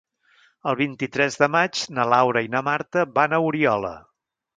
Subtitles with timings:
[0.69, 3.93] El vint-i-tres de maig na Laura i na Marta van a Oriola.